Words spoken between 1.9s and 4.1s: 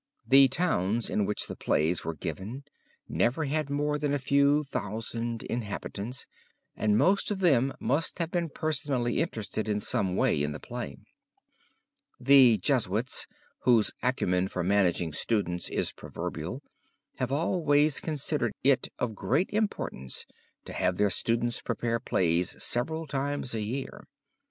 were given never had more